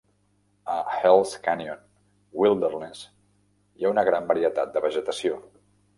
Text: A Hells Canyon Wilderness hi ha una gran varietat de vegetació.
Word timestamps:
A 0.75 0.77
Hells 0.93 1.33
Canyon 1.47 1.83
Wilderness 2.45 3.03
hi 3.11 3.87
ha 3.89 3.93
una 3.95 4.05
gran 4.09 4.29
varietat 4.33 4.73
de 4.79 4.85
vegetació. 4.87 5.39